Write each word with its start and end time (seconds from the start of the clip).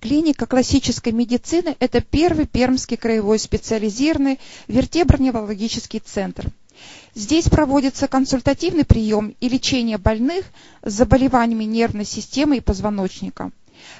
Клиника 0.00 0.46
классической 0.46 1.12
медицины– 1.12 1.76
это 1.78 2.00
первый 2.00 2.46
пермский 2.46 2.96
краевой 2.96 3.38
специализированный 3.38 4.40
вертеброневрологический 4.66 6.00
центр. 6.00 6.46
Здесь 7.14 7.50
проводится 7.50 8.08
консультативный 8.08 8.86
прием 8.86 9.34
и 9.40 9.48
лечение 9.50 9.98
больных 9.98 10.46
с 10.82 10.94
заболеваниями 10.94 11.64
нервной 11.64 12.06
системы 12.06 12.56
и 12.56 12.60
позвоночника. 12.60 13.50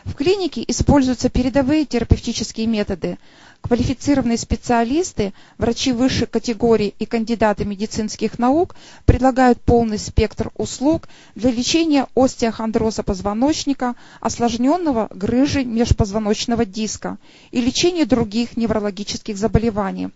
В 0.05 0.15
клинике 0.15 0.65
используются 0.67 1.29
передовые 1.29 1.85
терапевтические 1.85 2.67
методы, 2.67 3.19
Квалифицированные 3.63 4.39
специалисты, 4.39 5.35
врачи 5.59 5.93
высших 5.93 6.31
категорий 6.31 6.95
и 6.99 7.05
кандидаты 7.05 7.65
медицинских 7.65 8.39
наук 8.39 8.75
предлагают 9.05 9.61
полный 9.61 9.99
спектр 9.99 10.51
услуг 10.57 11.09
для 11.35 11.51
лечения 11.51 12.07
остеохондроза 12.15 13.03
позвоночника, 13.03 13.97
осложненного 14.21 15.09
грыжей 15.11 15.65
межпозвоночного 15.65 16.65
диска 16.65 17.19
и 17.51 17.61
лечения 17.61 18.07
других 18.07 18.57
неврологических 18.57 19.37
заболеваний. 19.37 20.09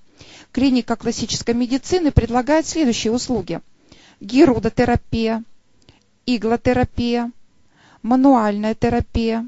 Клиника 0.50 0.96
классической 0.96 1.54
медицины 1.54 2.12
предлагает 2.12 2.66
следующие 2.66 3.12
услуги. 3.12 3.60
Гирудотерапия, 4.20 5.44
иглотерапия, 6.24 7.30
мануальная 8.02 8.74
терапия, 8.74 9.46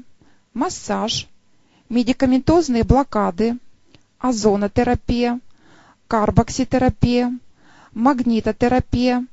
массаж, 0.57 1.27
медикаментозные 1.87 2.83
блокады, 2.83 3.57
озонотерапия, 4.19 5.39
карбокситерапия, 6.07 7.37
магнитотерапия, 7.93 9.25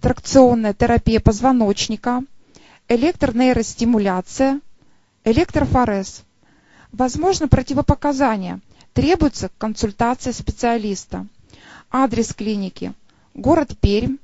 тракционная 0.00 0.74
терапия 0.74 1.20
позвоночника, 1.20 2.22
электронейростимуляция, 2.88 4.60
электрофорез. 5.24 6.22
Возможно 6.92 7.48
противопоказания. 7.48 8.60
Требуется 8.94 9.50
консультация 9.58 10.32
специалиста. 10.32 11.26
Адрес 11.90 12.32
клиники. 12.32 12.94
Город 13.34 13.76
Пермь, 13.80 14.16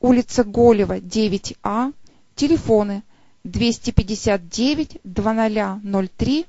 улица 0.00 0.44
Голева, 0.44 0.98
9А, 0.98 1.92
телефоны 2.36 3.02
259 3.46 4.98
2003 5.04 6.46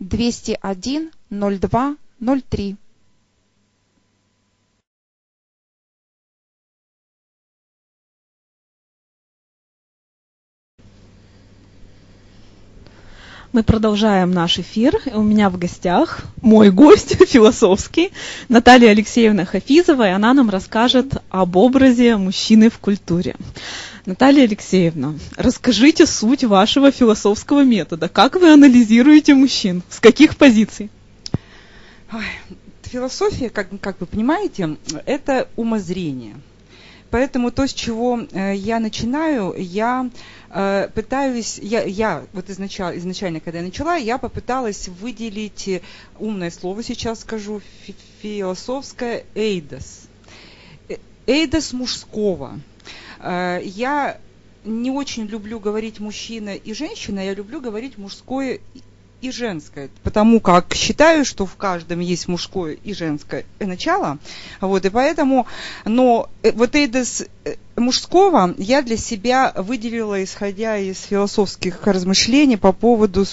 201 0.00 1.10
02 1.30 1.96
ноль 2.18 2.42
три 2.42 2.76
Мы 13.52 13.64
продолжаем 13.64 14.30
наш 14.30 14.60
эфир. 14.60 14.96
У 15.12 15.22
меня 15.22 15.50
в 15.50 15.58
гостях 15.58 16.20
мой 16.40 16.70
гость 16.70 17.16
философский, 17.28 18.12
Наталья 18.48 18.90
Алексеевна 18.90 19.44
Хафизова, 19.44 20.08
и 20.08 20.12
она 20.12 20.34
нам 20.34 20.50
расскажет 20.50 21.20
об 21.30 21.56
образе 21.56 22.16
мужчины 22.16 22.70
в 22.70 22.78
культуре. 22.78 23.34
Наталья 24.06 24.44
Алексеевна, 24.44 25.14
расскажите 25.36 26.06
суть 26.06 26.44
вашего 26.44 26.90
философского 26.90 27.64
метода. 27.64 28.08
Как 28.08 28.36
вы 28.36 28.50
анализируете 28.52 29.34
мужчин? 29.34 29.82
С 29.90 30.00
каких 30.00 30.36
позиций? 30.36 30.90
Ой, 32.12 32.24
философия, 32.82 33.50
как, 33.50 33.68
как 33.80 34.00
вы 34.00 34.06
понимаете, 34.06 34.76
это 35.04 35.48
умозрение. 35.56 36.36
Поэтому 37.10 37.50
то, 37.50 37.66
с 37.66 37.74
чего 37.74 38.20
э, 38.20 38.54
я 38.54 38.78
начинаю, 38.78 39.54
я 39.58 40.08
э, 40.48 40.88
пытаюсь, 40.94 41.58
я, 41.58 41.82
я 41.82 42.24
вот 42.32 42.48
изначально, 42.50 42.98
изначально, 42.98 43.40
когда 43.40 43.58
я 43.58 43.64
начала, 43.64 43.96
я 43.96 44.16
попыталась 44.16 44.88
выделить 44.88 45.82
умное 46.20 46.52
слово, 46.52 46.84
сейчас 46.84 47.20
скажу, 47.20 47.60
фи 47.84 47.96
философское 48.22 49.24
эйдос. 49.34 50.02
Э, 50.88 50.96
эйдос 51.26 51.72
мужского. 51.72 52.60
Э, 53.20 53.60
я 53.62 54.18
не 54.64 54.90
очень 54.90 55.26
люблю 55.26 55.58
говорить 55.58 56.00
мужчина 56.00 56.54
и 56.54 56.74
женщина, 56.74 57.24
я 57.24 57.34
люблю 57.34 57.60
говорить 57.60 57.96
мужское 57.98 58.60
и 59.20 59.30
женское, 59.30 59.90
потому 60.02 60.40
как 60.40 60.74
считаю, 60.74 61.24
что 61.24 61.44
в 61.44 61.56
каждом 61.56 62.00
есть 62.00 62.28
мужское 62.28 62.72
и 62.72 62.94
женское 62.94 63.44
начало, 63.58 64.18
вот, 64.60 64.84
и 64.84 64.90
поэтому, 64.90 65.46
но 65.84 66.28
э, 66.42 66.52
вот 66.52 66.74
это 66.74 67.04
э, 67.44 67.56
мужского 67.80 68.54
я 68.58 68.82
для 68.82 68.96
себя 68.96 69.52
выделила, 69.56 70.22
исходя 70.22 70.78
из 70.78 71.02
философских 71.02 71.86
размышлений 71.86 72.56
по 72.56 72.72
поводу 72.72 73.24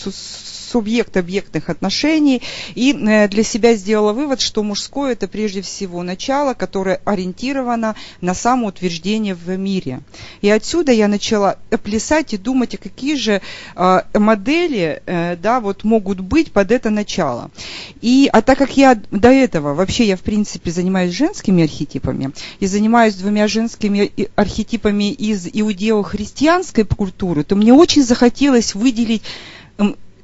субъект-объектных 0.67 1.69
отношений 1.69 2.41
и 2.75 2.93
э, 2.93 3.27
для 3.27 3.43
себя 3.43 3.73
сделала 3.75 4.13
вывод, 4.13 4.41
что 4.41 4.63
мужское 4.63 5.13
это 5.13 5.27
прежде 5.27 5.61
всего 5.61 6.03
начало, 6.03 6.53
которое 6.53 7.01
ориентировано 7.05 7.95
на 8.21 8.33
самоутверждение 8.33 9.33
в 9.33 9.55
мире. 9.57 10.01
И 10.41 10.49
отсюда 10.49 10.91
я 10.91 11.07
начала 11.07 11.57
плясать 11.83 12.33
и 12.33 12.37
думать, 12.37 12.75
а 12.75 12.77
какие 12.77 13.15
же 13.15 13.41
э, 13.75 14.01
модели 14.13 15.01
э, 15.05 15.37
да, 15.37 15.59
вот 15.59 15.83
могут 15.83 16.19
быть 16.19 16.51
под 16.51 16.71
это 16.71 16.89
начало. 16.89 17.49
И, 18.01 18.29
а 18.31 18.41
так 18.41 18.57
как 18.57 18.75
я 18.77 18.99
до 19.11 19.29
этого, 19.29 19.73
вообще 19.73 20.05
я 20.05 20.17
в 20.17 20.21
принципе 20.21 20.71
занимаюсь 20.71 21.13
женскими 21.13 21.63
архетипами 21.63 22.31
и 22.59 22.67
занимаюсь 22.67 23.15
двумя 23.15 23.47
женскими 23.47 24.11
архетипами 24.37 25.11
из 25.11 25.47
иудео-христианской 25.51 26.85
культуры, 26.85 27.43
то 27.43 27.55
мне 27.55 27.73
очень 27.73 28.03
захотелось 28.03 28.75
выделить 28.75 29.23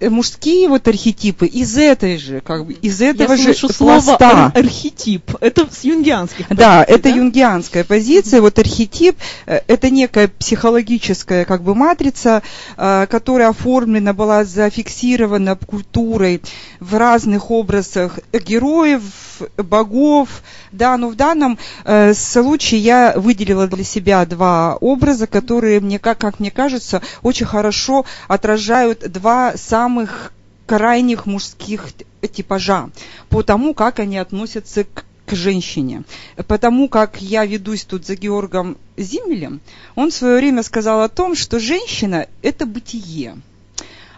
мужские 0.10 0.68
вот 0.70 0.88
архетипы 0.88 1.46
из 1.46 1.78
этой 1.78 2.18
же, 2.18 2.42
как 2.42 2.66
бы, 2.66 2.74
из 2.74 3.02
этого 3.02 3.34
Я 3.34 3.38
же 3.38 3.54
слово 3.54 4.18
ар- 4.20 4.52
архетип. 4.56 5.32
Это 5.42 5.68
с 5.72 5.84
юнгианских 5.84 6.48
позиций, 6.48 6.58
Да, 6.58 6.84
это 6.84 7.04
да? 7.04 7.10
юнгианская 7.10 7.84
позиция. 7.84 8.42
Вот 8.42 8.58
архетип 8.60 9.16
э,– 9.46 9.62
это 9.68 9.90
некая 9.90 10.28
психологическая 10.28 11.46
как 11.46 11.64
бы 11.64 11.76
матрица, 11.76 12.42
э, 12.78 13.08
которая 13.10 13.50
оформлена 13.50 14.14
была, 14.14 14.44
зафиксирована 14.44 15.56
культурой 15.56 16.42
в 16.80 16.96
разных 16.96 17.52
образах 17.52 18.20
героев, 18.34 19.02
богов, 19.58 20.30
да, 20.72 20.98
но 20.98 21.10
в 21.10 21.16
данном 21.16 21.58
э, 21.86 22.14
случае 22.14 22.82
я 22.82 23.14
выделила 23.16 23.68
для 23.68 23.84
себя 23.84 24.26
два 24.26 24.76
образа, 24.80 25.28
которые 25.28 25.80
мне, 25.80 26.00
как, 26.00 26.18
как 26.20 26.40
мне 26.40 26.52
кажется, 26.52 27.02
очень 27.22 27.46
хорошо 27.46 28.06
отражают 28.28 29.12
два 29.12 29.54
самых 29.56 29.93
крайних 30.66 31.26
мужских 31.26 31.90
типажа 32.32 32.90
по 33.30 33.44
тому, 33.44 33.74
как 33.74 34.00
они 34.00 34.18
относятся 34.18 34.84
к 34.86 35.06
к 35.26 35.36
женщине. 35.36 36.04
Потому 36.48 36.90
как 36.90 37.22
я 37.22 37.46
ведусь 37.46 37.86
тут 37.86 38.06
за 38.06 38.16
Георгом 38.16 38.78
Зиммелем, 38.98 39.62
он 39.96 40.12
в 40.12 40.14
свое 40.14 40.38
время 40.38 40.64
сказал 40.64 41.02
о 41.02 41.10
том, 41.10 41.36
что 41.36 41.60
женщина– 41.60 42.28
это 42.42 42.66
бытие, 42.66 43.38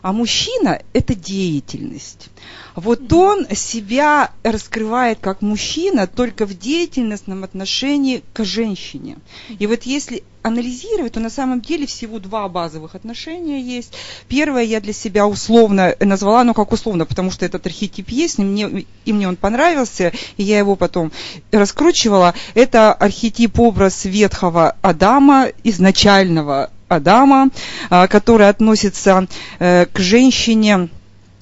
а 0.01 0.13
мужчина– 0.13 0.81
это 0.93 1.15
деятельность. 1.15 2.29
Вот 2.75 3.11
он 3.13 3.47
себя 3.55 4.31
раскрывает 4.43 5.19
как 5.21 5.41
мужчина 5.41 6.07
только 6.07 6.45
в 6.45 6.57
деятельностном 6.57 7.43
отношении 7.43 8.23
к 8.33 8.43
женщине. 8.43 9.17
И 9.59 9.67
вот 9.67 9.83
если 9.83 10.23
анализировать, 10.45 11.13
то 11.13 11.19
на 11.19 11.31
самом 11.31 11.59
деле 11.59 11.87
всего 11.87 12.19
два 12.19 12.47
базовых 12.47 12.93
отношения 12.93 13.59
есть. 13.59 13.93
Первое 14.27 14.63
я 14.63 14.79
для 14.79 14.93
себя 14.93 15.25
условно 15.25 15.95
назвала, 15.99 16.43
ну 16.43 16.53
как 16.53 16.71
условно, 16.71 17.05
потому 17.05 17.31
что 17.31 17.45
этот 17.45 17.65
архетип 17.65 18.09
есть, 18.09 18.37
и 18.37 18.43
мне, 18.43 18.85
и 19.05 19.13
мне 19.13 19.27
он 19.27 19.37
понравился, 19.37 20.13
и 20.37 20.43
я 20.43 20.59
его 20.59 20.75
потом 20.75 21.11
раскручивала. 21.51 22.35
Это 22.53 22.93
архетип 22.93 23.59
образ 23.59 24.05
ветхого 24.05 24.75
Адама, 24.83 25.47
изначального 25.63 26.69
Адама, 26.87 27.49
а, 27.89 28.07
который 28.07 28.47
относится 28.47 29.27
э, 29.57 29.87
к 29.87 29.99
женщине, 29.99 30.89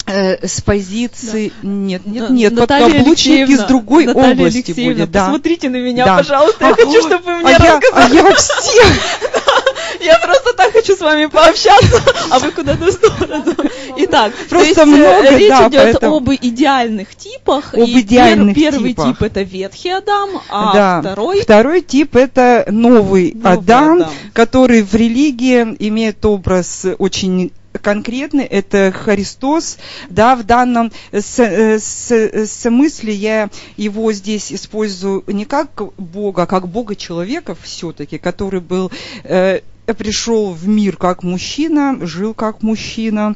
э, 0.05 0.47
с 0.47 0.61
позиции 0.61 1.51
да. 1.61 1.67
нет 1.67 2.05
нет 2.05 2.29
нет 2.29 2.53
Наталья 2.53 2.85
подкаблучник 2.85 3.49
из 3.49 3.63
другой 3.63 4.05
Наталья 4.05 4.33
области 4.33 4.57
Алексеевна, 4.57 4.93
будет 4.93 5.11
да 5.11 5.25
посмотрите 5.25 5.69
на 5.69 5.77
меня 5.77 6.05
да. 6.05 6.17
пожалуйста 6.17 6.65
я 6.65 6.71
а, 6.71 6.75
хочу 6.75 7.01
чтобы 7.01 7.23
вы 7.23 7.37
мне 7.37 7.55
а 7.55 7.59
рассказали 7.59 8.15
я, 8.15 8.21
а 8.21 8.29
я 8.29 8.35
все 8.35 8.81
я 10.03 10.19
просто 10.19 10.53
так 10.53 10.71
хочу 10.73 10.95
с 10.95 10.99
вами 10.99 11.25
пообщаться, 11.27 12.01
а 12.29 12.39
вы 12.39 12.51
куда-то 12.51 12.85
в 12.85 12.91
сторону. 12.91 13.55
Итак, 13.97 14.33
просто 14.49 14.67
есть, 14.67 14.77
э, 14.79 14.85
много, 14.85 15.37
речь 15.37 15.49
да, 15.49 15.67
идет 15.67 15.81
поэтому... 15.83 16.17
об 16.17 16.29
идеальных 16.29 17.15
типах. 17.15 17.73
Об 17.73 17.81
и 17.81 18.01
идеальных 18.01 18.55
пер, 18.55 18.71
первый 18.73 18.89
типах. 18.93 19.07
тип 19.07 19.21
это 19.23 19.41
ветхий 19.41 19.89
Адам, 19.91 20.29
а 20.49 20.73
да. 20.73 21.01
второй... 21.01 21.41
Второй 21.41 21.81
тип 21.81 22.15
это 22.15 22.65
новый, 22.69 23.33
новый 23.33 23.53
Адам, 23.53 24.01
Адам, 24.01 24.11
который 24.33 24.83
в 24.83 24.93
религии 24.93 25.75
имеет 25.79 26.23
образ 26.25 26.85
очень 26.97 27.51
конкретный, 27.83 28.45
это 28.45 28.91
Христос, 28.91 29.77
да, 30.09 30.35
в 30.35 30.43
данном 30.43 30.91
смысле 31.11 33.13
я 33.13 33.49
его 33.77 34.11
здесь 34.13 34.51
использую 34.51 35.23
не 35.27 35.45
как 35.45 35.83
Бога, 35.97 36.43
а 36.43 36.47
как 36.47 36.67
Бога 36.67 36.95
человека 36.95 37.55
все-таки, 37.61 38.17
который 38.17 38.61
был 38.61 38.91
э, 39.23 39.61
пришел 39.85 40.51
в 40.51 40.67
мир 40.67 40.97
как 40.97 41.23
мужчина, 41.23 41.97
жил 42.05 42.33
как 42.33 42.61
мужчина, 42.61 43.35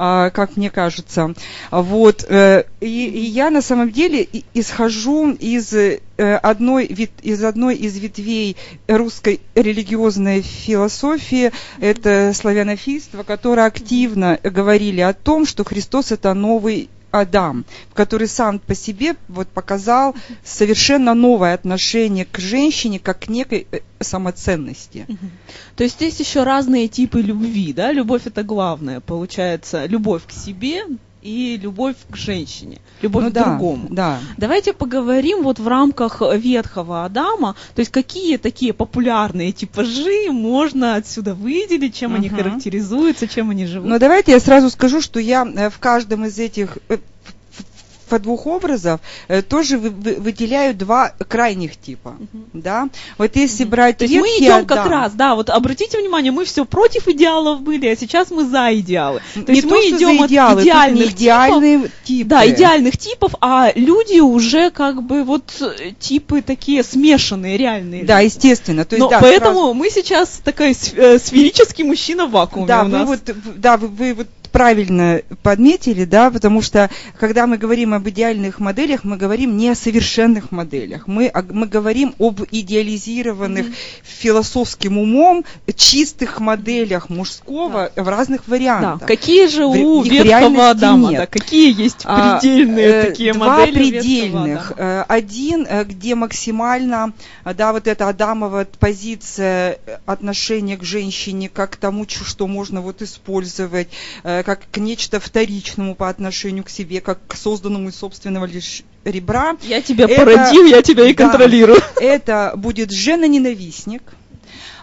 а, 0.00 0.30
как 0.30 0.56
мне 0.56 0.70
кажется. 0.70 1.34
Вот. 1.72 2.24
Э, 2.28 2.64
и, 2.80 3.06
и 3.08 3.20
я 3.20 3.50
на 3.50 3.60
самом 3.60 3.90
деле 3.90 4.28
исхожу 4.54 5.32
из 5.32 5.74
э, 5.74 6.00
одной, 6.16 6.86
из 6.86 7.42
одной 7.42 7.74
из 7.74 7.98
ветвей 7.98 8.56
русской 8.86 9.40
религиозной 9.56 10.42
философии, 10.42 11.50
это 11.80 12.32
славянофильство, 12.32 13.24
которое 13.24 13.66
активно 13.66 14.38
говорили 14.44 15.00
о 15.00 15.14
том, 15.14 15.46
что 15.46 15.64
Христос 15.64 16.12
это 16.12 16.32
новый 16.32 16.90
Адам, 17.10 17.64
который 17.94 18.28
сам 18.28 18.58
по 18.58 18.74
себе 18.74 19.16
вот 19.28 19.48
показал 19.48 20.14
совершенно 20.44 21.14
новое 21.14 21.54
отношение 21.54 22.24
к 22.24 22.38
женщине 22.38 22.98
как 22.98 23.20
к 23.20 23.28
некой 23.28 23.66
э, 23.70 23.80
самоценности. 24.00 25.06
То 25.76 25.84
есть 25.84 25.96
здесь 25.96 26.20
еще 26.20 26.42
разные 26.42 26.88
типы 26.88 27.20
любви, 27.20 27.72
да? 27.72 27.92
Любовь 27.92 28.26
это 28.26 28.42
главное, 28.42 29.00
получается, 29.00 29.86
любовь 29.86 30.26
к 30.26 30.32
себе, 30.32 30.82
и 31.28 31.56
любовь 31.56 31.96
к 32.10 32.16
женщине, 32.16 32.78
любовь 33.02 33.24
ну, 33.24 33.30
к 33.30 33.32
да, 33.32 33.44
другому. 33.44 33.88
Да. 33.90 34.18
Давайте 34.36 34.72
поговорим 34.72 35.42
вот 35.42 35.58
в 35.58 35.68
рамках 35.68 36.22
ветхого 36.34 37.04
Адама, 37.04 37.54
то 37.74 37.80
есть 37.80 37.92
какие 37.92 38.38
такие 38.38 38.72
популярные 38.72 39.52
типажи 39.52 40.30
можно 40.30 40.96
отсюда 40.96 41.34
выделить, 41.34 41.94
чем 41.94 42.12
угу. 42.12 42.18
они 42.18 42.28
характеризуются, 42.28 43.28
чем 43.28 43.50
они 43.50 43.66
живут. 43.66 43.88
Ну 43.88 43.98
давайте 43.98 44.32
я 44.32 44.40
сразу 44.40 44.70
скажу, 44.70 45.00
что 45.00 45.20
я 45.20 45.46
э, 45.46 45.70
в 45.70 45.78
каждом 45.78 46.24
из 46.24 46.38
этих 46.38 46.78
э, 48.08 48.10
по 48.10 48.18
двух 48.18 48.46
образов 48.46 49.00
э, 49.28 49.42
тоже 49.42 49.78
вы, 49.78 49.90
вы, 49.90 50.14
выделяю 50.14 50.74
два 50.74 51.12
крайних 51.28 51.76
типа, 51.76 52.16
угу. 52.18 52.44
да. 52.52 52.88
Вот 53.16 53.36
если 53.36 53.64
угу. 53.64 53.70
брать 53.70 53.98
То 53.98 54.04
есть 54.04 54.16
мы 54.16 54.28
идем 54.28 54.66
как 54.66 54.86
раз, 54.86 55.12
да, 55.12 55.34
вот 55.34 55.50
обратите 55.50 55.98
внимание, 55.98 56.32
мы 56.32 56.44
все 56.44 56.64
против 56.64 57.08
идеалов 57.08 57.60
были, 57.60 57.88
а 57.88 57.96
сейчас 57.96 58.30
мы 58.30 58.44
за 58.44 58.74
идеалы. 58.74 59.20
То 59.34 59.40
не 59.52 59.56
есть 59.56 59.68
то, 59.68 59.74
мы 59.74 59.80
идем 59.90 60.22
от 60.22 60.30
идеалы, 60.30 60.62
идеальных 60.62 61.14
типов, 61.14 62.28
да, 62.28 62.48
идеальных 62.48 62.96
типов, 62.96 63.34
а 63.40 63.72
люди 63.74 64.20
уже 64.20 64.70
как 64.70 65.02
бы 65.02 65.24
вот 65.24 65.52
типы 65.98 66.42
такие 66.42 66.82
смешанные, 66.82 67.56
реальные. 67.56 68.04
Да, 68.04 68.20
естественно. 68.20 68.84
То 68.84 68.96
есть, 68.96 69.04
Но 69.04 69.10
да, 69.10 69.20
поэтому 69.20 69.60
сразу... 69.60 69.74
мы 69.74 69.90
сейчас 69.90 70.40
такой 70.44 70.70
э, 70.70 71.18
сферический 71.18 71.84
мужчина 71.84 72.26
в 72.26 72.30
вакууме 72.30 72.66
да, 72.66 72.82
у 72.82 72.88
нас. 72.88 73.00
Вы 73.00 73.06
вот, 73.06 73.20
да, 73.56 73.76
вы, 73.76 73.88
вы 73.88 74.14
вот 74.14 74.28
правильно 74.50 75.22
подметили, 75.42 76.04
да, 76.04 76.30
потому 76.30 76.62
что 76.62 76.90
когда 77.18 77.46
мы 77.46 77.58
говорим 77.58 77.94
об 77.94 78.08
идеальных 78.08 78.60
моделях, 78.60 79.04
мы 79.04 79.16
говорим 79.16 79.56
не 79.56 79.70
о 79.70 79.74
совершенных 79.74 80.50
моделях, 80.50 81.06
мы, 81.06 81.32
мы 81.50 81.66
говорим 81.66 82.14
об 82.18 82.40
идеализированных 82.50 83.66
mm-hmm. 83.66 84.02
философским 84.02 84.98
умом 84.98 85.44
чистых 85.74 86.40
моделях 86.40 87.08
мужского 87.08 87.90
да. 87.94 88.02
в 88.02 88.08
разных 88.08 88.48
вариантах. 88.48 89.00
Да. 89.00 89.06
Какие 89.06 89.46
же 89.46 89.64
у 89.64 90.02
в, 90.02 90.06
ветхого 90.06 90.70
Адама, 90.70 91.10
нет. 91.10 91.20
да, 91.20 91.26
какие 91.26 91.80
есть 91.80 92.02
а, 92.04 92.38
предельные 92.38 93.00
а, 93.00 93.04
такие 93.04 93.32
два 93.32 93.58
модели 93.58 93.90
предельных. 93.90 94.72
Э, 94.76 95.04
один, 95.08 95.66
э, 95.68 95.84
где 95.84 96.14
максимально, 96.14 97.12
да, 97.44 97.72
вот 97.72 97.86
эта 97.86 98.08
Адамова 98.08 98.66
позиция 98.78 99.78
отношения 100.06 100.76
к 100.76 100.82
женщине 100.82 101.48
как 101.48 101.72
к 101.72 101.76
тому, 101.76 102.06
что 102.08 102.46
можно 102.46 102.80
вот 102.80 103.02
использовать, 103.02 103.88
как 104.42 104.62
к 104.70 104.76
нечто 104.78 105.20
вторичному 105.20 105.94
по 105.94 106.08
отношению 106.08 106.64
к 106.64 106.70
себе, 106.70 107.00
как 107.00 107.18
к 107.26 107.36
созданному 107.36 107.88
из 107.88 107.96
собственного 107.96 108.44
лишь 108.44 108.82
ребра. 109.04 109.56
Я 109.62 109.82
тебя 109.82 110.06
это, 110.06 110.24
породил, 110.24 110.66
я 110.66 110.82
тебя 110.82 111.06
и 111.06 111.14
да, 111.14 111.24
контролирую. 111.24 111.78
Это 112.00 112.52
будет 112.56 112.90
жена-ненавистник. 112.90 114.02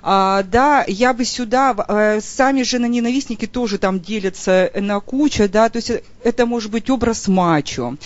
А, 0.07 0.43
да, 0.43 0.83
я 0.87 1.15
бы 1.15 1.25
сюда, 1.25 1.71
а, 1.75 2.19
сами 2.21 2.61
женоненавистники 2.61 3.47
тоже 3.47 3.79
там 3.79 3.99
делятся 3.99 4.71
на 4.75 4.99
кучу, 4.99 5.49
да, 5.49 5.67
то 5.67 5.77
есть 5.77 5.91
это 6.23 6.45
может 6.45 6.69
быть 6.69 6.91
образ 6.91 7.27
мачо, 7.27 7.97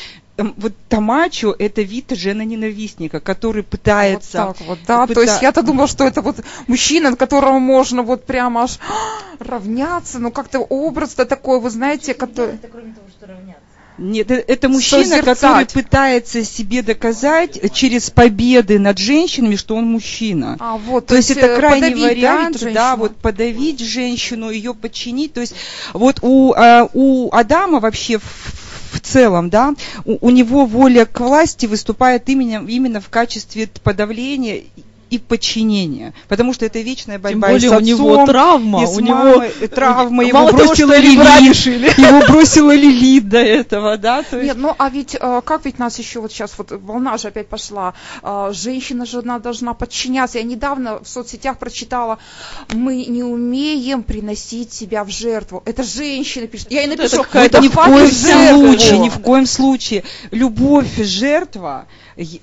вот 0.57 0.73
Тамачо 0.87 1.55
это 1.57 1.81
вид 1.81 2.11
жена-ненавистника, 2.11 3.19
который 3.19 3.63
пытается... 3.63 4.45
Вот 4.45 4.57
так 4.57 4.67
вот, 4.67 4.79
да, 4.87 5.07
пыта... 5.07 5.13
то 5.13 5.21
есть 5.21 5.41
я-то 5.41 5.61
думала, 5.61 5.87
что 5.87 6.03
это 6.05 6.21
вот 6.21 6.37
мужчина, 6.67 7.15
которому 7.15 7.59
можно 7.59 8.03
вот 8.03 8.25
прямо 8.25 8.63
аж 8.63 8.79
равняться, 9.39 10.19
но 10.19 10.31
как-то 10.31 10.59
образ-то 10.59 11.25
такой, 11.25 11.59
вы 11.59 11.69
знаете, 11.69 12.13
который... 12.13 12.55
Это 12.55 12.67
кроме 12.67 12.93
того, 12.93 13.07
что 13.09 13.27
равняться. 13.27 13.63
Нет, 13.99 14.31
э, 14.31 14.43
это 14.47 14.69
мужчина, 14.69 15.03
Созерцать. 15.03 15.39
который 15.39 15.65
пытается 15.65 16.43
себе 16.45 16.81
доказать 16.81 17.59
через 17.73 18.09
победы 18.09 18.79
над 18.79 18.97
женщинами, 18.97 19.55
что 19.55 19.75
он 19.75 19.85
мужчина. 19.85 20.55
А, 20.59 20.77
вот, 20.77 21.05
то, 21.05 21.09
то 21.09 21.15
есть, 21.17 21.29
есть 21.29 21.41
это 21.41 21.57
крайний 21.57 21.93
вариант, 21.95 22.59
да, 22.61 22.71
да, 22.71 22.95
вот 22.95 23.15
подавить 23.17 23.81
женщину, 23.81 24.49
ее 24.49 24.73
подчинить. 24.73 25.33
То 25.33 25.41
есть 25.41 25.53
вот 25.93 26.19
у, 26.21 26.53
а, 26.53 26.87
у 26.93 27.29
Адама 27.33 27.79
вообще 27.79 28.19
в 28.19 28.58
в 28.91 28.99
целом, 28.99 29.49
да, 29.49 29.75
у, 30.05 30.27
у 30.27 30.29
него 30.29 30.65
воля 30.65 31.05
к 31.05 31.19
власти 31.19 31.65
выступает 31.65 32.27
именно, 32.29 32.65
именно 32.67 33.01
в 33.01 33.09
качестве 33.09 33.67
подавления 33.83 34.63
и 35.09 35.17
подчинения, 35.17 36.13
потому 36.27 36.53
что 36.53 36.65
это 36.65 36.79
вечная 36.79 37.19
борьба 37.19 37.29
Тем 37.29 37.39
более 37.39 37.57
и 37.57 37.69
с 37.69 37.71
отцом, 37.71 38.05
у 38.05 38.09
него 38.09 38.25
травма, 38.25 38.83
и 38.83 38.85
у 38.85 38.99
него 38.99 39.43
травма, 39.67 40.23
его 40.23 40.51
бросила 40.51 40.97
Лилит, 40.97 41.57
его 41.97 42.21
бросила 42.27 42.75
Лилит 42.75 43.27
до 43.27 43.39
этого, 43.39 43.97
да? 43.97 44.23
То 44.23 44.37
есть... 44.37 44.47
Нет, 44.49 44.57
ну 44.57 44.75
а 44.77 44.89
ведь 44.89 45.15
э, 45.19 45.41
как 45.43 45.65
ведь 45.65 45.79
нас 45.79 45.97
еще 45.99 46.19
вот 46.19 46.31
сейчас 46.31 46.53
вот 46.57 46.71
волна 46.71 47.17
же 47.17 47.29
опять 47.29 47.47
пошла, 47.47 47.93
э, 48.21 48.51
женщина 48.53 49.05
же 49.05 49.19
она 49.19 49.39
должна 49.39 49.73
подчиняться. 49.73 50.37
Я 50.37 50.43
недавно 50.43 50.99
в 51.03 51.07
соцсетях 51.07 51.57
прочитала, 51.57 52.19
мы 52.73 53.05
не 53.05 53.23
умеем 53.23 54.03
приносить 54.03 54.73
себя 54.73 55.03
в 55.03 55.09
жертву. 55.09 55.63
Это 55.65 55.83
женщина 55.83 56.47
пишет. 56.47 56.71
Я 56.71 56.81
ей 56.81 56.87
напишу, 56.87 57.23
это, 57.23 57.39
это 57.39 57.59
ни 57.59 57.67
в 57.67 57.75
коем 57.75 58.07
случае, 58.11 58.99
ни 58.99 59.09
в 59.09 59.19
коем 59.19 59.45
случае. 59.45 60.03
Любовь 60.31 60.97
жертва 60.97 61.87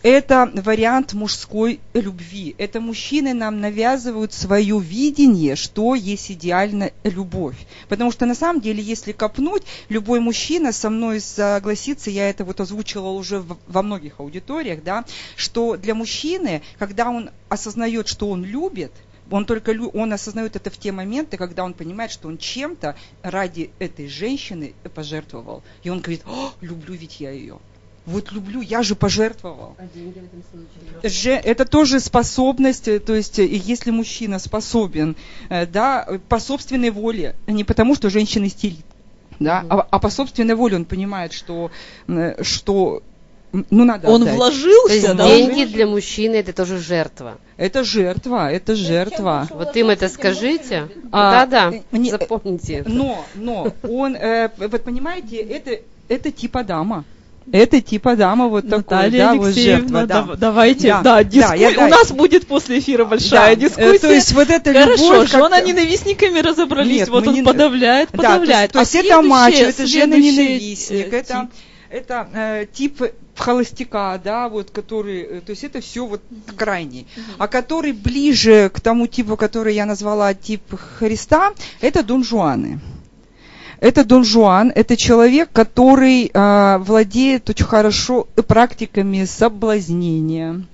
это 0.03 0.51
вариант 0.55 1.12
мужской 1.12 1.81
любви. 1.93 2.55
Это 2.58 2.81
мужчины 2.81 3.35
нам 3.35 3.61
навязывают 3.61 4.32
свое 4.32 4.81
видение, 4.81 5.56
что 5.56 5.94
есть 5.94 6.31
идеальная 6.31 6.93
любовь. 7.05 7.56
Потому 7.88 8.11
что 8.11 8.26
на 8.26 8.35
самом 8.35 8.61
деле, 8.61 8.82
если 8.82 9.12
копнуть, 9.12 9.62
любой 9.88 10.20
мужчина 10.20 10.73
со 10.73 10.88
мной 10.91 11.20
согласится, 11.20 12.11
я 12.11 12.31
это 12.31 12.44
вот 12.44 12.61
озвучила 12.61 13.08
уже 13.08 13.44
во 13.67 13.82
многих 13.82 14.20
аудиториях, 14.20 14.82
да, 14.82 15.05
что 15.37 15.76
для 15.76 15.94
мужчины, 15.94 16.62
когда 16.79 17.11
он 17.11 17.31
осознает, 17.49 18.08
что 18.08 18.31
он 18.31 18.44
любит, 18.44 18.93
он 19.31 19.44
только 19.44 19.70
он 19.93 20.12
осознает 20.12 20.56
это 20.56 20.70
в 20.70 20.79
те 20.79 20.93
моменты, 20.93 21.37
когда 21.37 21.64
он 21.64 21.75
понимает, 21.75 22.11
что 22.11 22.29
он 22.29 22.38
чем-то 22.38 22.97
ради 23.23 23.70
этой 23.79 24.09
женщины 24.09 24.75
пожертвовал. 24.95 25.62
И 25.83 25.90
он 25.90 26.00
говорит, 26.00 26.23
люблю 26.61 26.95
ведь 26.95 27.21
я 27.21 27.31
ее 27.31 27.59
вот 28.07 28.31
люблю, 28.31 28.61
я 28.61 28.83
же 28.83 28.95
пожертвовал. 28.95 29.75
А 29.79 29.87
деньги 29.95 30.21
в 30.21 30.25
этом 30.25 30.43
случае? 30.51 31.11
Же, 31.11 31.31
это 31.33 31.65
тоже 31.65 31.99
способность, 31.99 32.87
э, 32.87 33.01
то 33.01 33.15
есть 33.15 33.41
э, 33.41 33.47
если 33.47 33.91
мужчина 33.91 34.39
способен, 34.39 35.17
э, 35.49 35.67
да, 35.67 36.07
по 36.29 36.39
собственной 36.39 36.91
воле, 36.91 37.35
не 37.49 37.65
потому 37.65 37.97
что 37.97 38.09
женщина 38.09 38.47
истерит, 38.47 38.85
да, 39.41 39.65
угу. 39.69 39.81
а, 39.81 39.89
а 39.91 39.99
по 39.99 40.09
собственной 40.09 40.55
воле 40.55 40.77
он 40.77 40.85
понимает, 40.85 41.33
что, 41.33 41.71
что 42.43 43.03
ну, 43.71 43.85
надо 43.85 44.09
Он 44.09 44.23
отдать. 44.23 44.37
вложился, 44.37 44.89
То 44.89 44.95
есть 44.95 45.17
да? 45.17 45.27
деньги 45.27 45.65
для 45.65 45.87
мужчины 45.87 46.37
это 46.37 46.53
тоже 46.53 46.79
жертва. 46.79 47.39
Это 47.57 47.85
жертва, 47.85 48.53
это 48.53 48.75
жертва. 48.77 49.49
Вот 49.51 49.75
им 49.77 49.89
это 49.89 50.09
скажите. 50.09 50.89
А, 51.11 51.47
да, 51.47 51.71
да, 51.71 52.09
запомните 52.11 52.75
это. 52.75 52.91
Но, 52.91 53.25
но, 53.35 53.73
он, 53.83 54.15
э, 54.15 54.51
вот 54.57 54.83
понимаете, 54.83 55.37
это, 55.37 55.81
это 56.09 56.31
типа 56.31 56.65
дама. 56.65 57.05
Это 57.53 57.81
типа 57.81 58.17
дама 58.17 58.49
вот 58.49 58.65
Наталья 58.65 59.29
такой, 59.29 59.38
да, 59.38 59.45
вот 59.47 59.55
жертва. 59.55 60.07
Да. 60.07 60.29
Давайте, 60.37 60.88
да, 60.88 61.03
да, 61.03 61.25
диску... 61.25 61.50
да 61.50 61.55
я, 61.55 61.87
у 61.87 61.88
нас 61.88 62.11
будет 62.11 62.47
после 62.47 62.81
эфира 62.81 63.05
большая 63.05 63.55
да. 63.55 63.62
дискуссия. 63.62 63.99
То 63.99 64.12
есть 64.12 64.33
вот 64.33 64.50
это 64.50 64.73
Хорошо, 64.73 65.12
любовь, 65.12 65.31
жена 65.31 65.61
ненавистниками 65.61 66.41
разобрались, 66.41 67.00
Нет, 67.00 67.09
вот 67.09 67.26
он 67.26 67.35
не... 67.35 67.43
подавляет, 67.43 68.11
подавляет. 68.11 68.73
Да, 68.73 68.73
то 68.73 68.81
есть, 68.81 68.93
то 68.93 68.99
есть 68.99 69.12
а 69.12 69.17
это 69.17 69.23
мачо, 69.23 69.65
это 69.65 69.87
жена 69.87 70.17
ненавистник, 70.17 71.12
э, 71.12 71.19
это, 71.19 71.49
это 71.88 72.29
э, 72.35 72.67
тип 72.73 73.03
холостяка, 73.37 74.21
да, 74.23 74.49
вот 74.49 74.71
который, 74.71 75.21
э, 75.21 75.41
то 75.41 75.50
есть 75.50 75.62
это 75.62 75.81
все 75.81 76.05
вот 76.05 76.23
крайний, 76.57 77.07
а 77.38 77.47
который 77.47 77.93
ближе 77.93 78.71
к 78.75 78.81
тому 78.81 79.07
типу, 79.07 79.37
который 79.37 79.75
я 79.75 79.87
назвала 79.87 80.35
тип 80.35 80.62
Христа, 80.99 81.53
это 81.81 82.03
Дон 82.03 82.25
Жуаны. 82.25 82.81
Это 83.80 84.04
Дон 84.04 84.25
Жуан, 84.25 84.73
это 84.75 84.97
человек, 84.97 85.50
который 85.52 86.30
э, 86.33 86.78
владеет 86.78 87.50
очень 87.50 87.66
хорошо 87.66 88.26
практиками 88.47 89.25
соблазнения, 89.25 90.64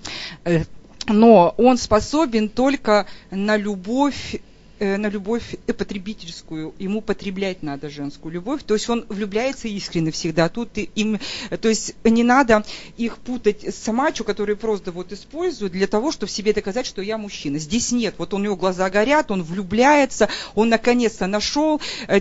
э, 0.44 0.62
но 1.08 1.54
он 1.56 1.78
способен 1.78 2.48
только 2.48 3.06
на 3.30 3.56
любовь 3.56 4.36
на 4.82 5.06
любовь 5.08 5.56
потребительскую, 5.66 6.74
ему 6.78 7.00
потреблять 7.00 7.62
надо 7.62 7.88
женскую 7.88 8.32
любовь, 8.32 8.62
то 8.66 8.74
есть 8.74 8.88
он 8.88 9.04
влюбляется 9.08 9.68
искренне 9.68 10.10
всегда. 10.10 10.48
Тут 10.48 10.70
им, 10.76 11.20
то 11.60 11.68
есть 11.68 11.94
не 12.04 12.24
надо 12.24 12.64
их 12.96 13.18
путать 13.18 13.64
с 13.64 13.76
самачу, 13.76 14.24
которые 14.24 14.56
просто 14.56 14.92
вот 14.92 15.12
используют 15.12 15.72
для 15.72 15.86
того, 15.86 16.12
чтобы 16.12 16.30
себе 16.30 16.52
доказать, 16.52 16.86
что 16.86 17.02
я 17.02 17.18
мужчина. 17.18 17.58
Здесь 17.58 17.92
нет. 17.92 18.14
Вот 18.18 18.34
у 18.34 18.38
него 18.38 18.56
глаза 18.56 18.90
горят, 18.90 19.30
он 19.30 19.42
влюбляется, 19.42 20.28
он 20.54 20.68
наконец-то 20.68 21.26
нашел. 21.26 21.80
Э, 22.08 22.20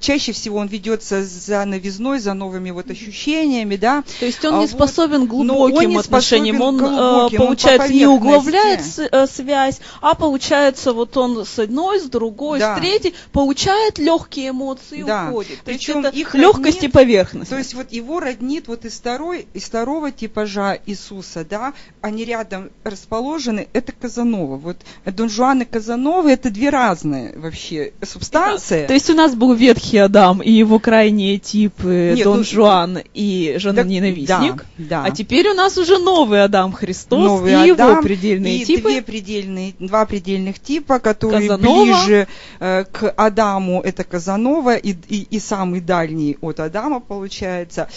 чаще 0.00 0.32
всего 0.32 0.58
он 0.58 0.68
ведется 0.68 1.24
за 1.24 1.64
новизной, 1.64 2.20
за 2.20 2.34
новыми 2.34 2.70
вот 2.70 2.90
ощущениями, 2.90 3.76
да. 3.76 4.04
То 4.20 4.26
есть 4.26 4.44
он 4.44 4.54
а 4.54 4.58
не 4.58 4.66
вот, 4.66 4.70
способен 4.70 5.26
глубоким 5.26 5.90
он 5.90 5.98
отношениям, 5.98 6.60
он, 6.60 6.78
глубоким, 6.78 7.38
получается, 7.38 7.86
он 7.88 7.92
не 7.92 8.06
углубляет 8.06 8.80
э, 8.98 9.26
связь, 9.26 9.80
а 10.00 10.14
получается 10.14 10.92
вот 10.92 11.16
он 11.18 11.44
с 11.44 11.58
одной, 11.58 12.00
с 12.00 12.04
другой, 12.04 12.58
да. 12.58 12.76
с 12.76 12.80
третьей, 12.80 13.14
получает 13.32 13.98
легкие 13.98 14.50
эмоции 14.50 15.00
и 15.00 15.02
да. 15.02 15.28
уходит. 15.28 15.58
То 15.58 15.64
Причем 15.66 15.98
есть 15.98 16.08
это 16.08 16.16
их 16.16 16.34
легкость 16.34 16.76
роднит, 16.76 16.84
и 16.84 16.88
поверхность. 16.88 17.50
То 17.50 17.58
есть 17.58 17.74
вот 17.74 17.92
его 17.92 18.20
роднит 18.20 18.68
вот 18.68 18.84
из 18.84 18.94
второй, 18.94 19.46
из 19.54 19.64
второго 19.64 20.10
типажа 20.10 20.78
Иисуса, 20.86 21.44
да, 21.44 21.74
они 22.00 22.24
рядом 22.24 22.70
расположены, 22.84 23.68
это 23.72 23.92
Казанова. 23.92 24.56
Вот 24.56 24.76
Дон 25.04 25.28
Жуан 25.28 25.62
и 25.62 25.64
Казанова 25.64 26.28
это 26.28 26.50
две 26.50 26.70
разные 26.70 27.36
вообще 27.36 27.92
субстанции. 28.02 28.86
То 28.86 28.94
есть 28.94 29.10
у 29.10 29.14
нас 29.14 29.34
был 29.34 29.54
Ветхий 29.54 29.98
Адам 29.98 30.40
и 30.40 30.50
его 30.50 30.78
крайние 30.78 31.38
типы 31.38 32.14
Нет, 32.16 32.24
Дон 32.24 32.38
ну, 32.38 32.44
Жуан 32.44 32.98
и 33.14 33.56
жена-ненавистник. 33.58 34.66
Да, 34.78 35.02
да. 35.02 35.04
А 35.04 35.10
теперь 35.10 35.48
у 35.48 35.54
нас 35.54 35.78
уже 35.78 35.98
новый 35.98 36.42
Адам 36.42 36.72
Христос 36.72 37.24
новый 37.24 37.52
и 37.52 37.70
Адам, 37.70 37.90
его 37.90 38.02
предельные 38.02 38.58
и 38.58 38.64
типы. 38.64 38.90
Две 38.90 39.02
предельные, 39.02 39.74
два 39.78 40.06
предельных 40.06 40.58
типа, 40.58 40.98
которые 41.14 41.48
Казанова. 41.48 41.84
ближе 41.84 42.28
э, 42.60 42.84
к 42.84 43.10
Адаму, 43.10 43.80
это 43.80 44.04
Казанова, 44.04 44.76
и, 44.76 44.94
и, 45.08 45.26
и 45.30 45.38
самый 45.40 45.80
дальний 45.80 46.36
от 46.40 46.60
Адама 46.60 47.00
получается. 47.00 47.88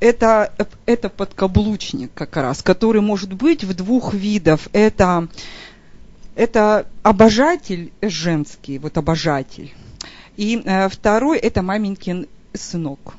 Это, 0.00 0.52
это 0.86 1.08
подкаблучник 1.08 2.10
как 2.14 2.36
раз, 2.36 2.62
который 2.62 3.00
может 3.00 3.32
быть 3.32 3.64
в 3.64 3.74
двух 3.74 4.14
видах. 4.14 4.60
Это, 4.72 5.28
это 6.34 6.86
обожатель 7.02 7.92
женский, 8.02 8.78
вот 8.78 8.96
обожатель. 8.98 9.72
И 10.36 10.62
э, 10.64 10.88
второй 10.88 11.38
это 11.38 11.62
маменькин 11.62 12.26
сынок. 12.54 13.14